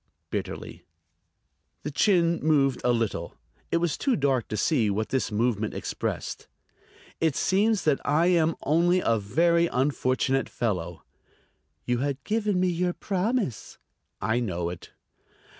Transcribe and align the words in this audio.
bitterly. 0.31 0.83
The 1.83 1.91
chin 1.91 2.39
moved 2.41 2.81
a 2.83 2.91
little. 2.91 3.37
It 3.69 3.77
was 3.77 3.99
too 3.99 4.15
dark 4.15 4.47
to 4.47 4.57
see 4.57 4.89
what 4.89 5.09
this 5.09 5.31
movement 5.31 5.75
expressed. 5.75 6.47
"It 7.19 7.35
seems 7.35 7.83
that 7.83 8.01
I 8.03 8.25
am 8.25 8.55
only 8.63 8.99
a 9.01 9.19
very 9.19 9.67
unfortunate 9.67 10.49
fellow." 10.49 11.03
"You 11.85 11.99
had 11.99 12.23
given 12.23 12.59
me 12.59 12.69
your 12.69 12.93
promise." 12.93 13.77
"I 14.19 14.39
know 14.39 14.69
it." 14.71 14.91